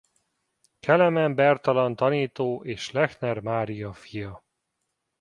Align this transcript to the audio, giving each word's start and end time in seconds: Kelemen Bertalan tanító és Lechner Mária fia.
Kelemen 0.79 1.35
Bertalan 1.35 1.95
tanító 1.95 2.63
és 2.63 2.91
Lechner 2.91 3.39
Mária 3.39 3.93
fia. 3.93 4.43